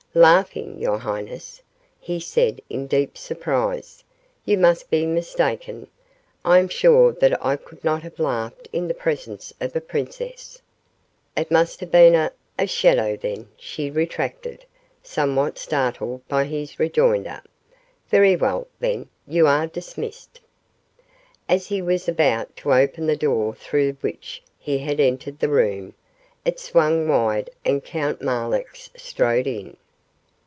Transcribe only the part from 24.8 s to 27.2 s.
entered the room, it swung